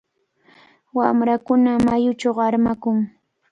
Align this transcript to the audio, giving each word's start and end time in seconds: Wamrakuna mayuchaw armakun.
Wamrakuna 0.97 1.71
mayuchaw 1.85 2.37
armakun. 2.47 2.97